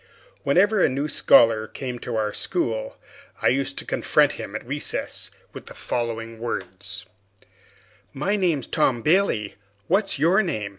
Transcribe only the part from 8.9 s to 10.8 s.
Bailey; what's your name?"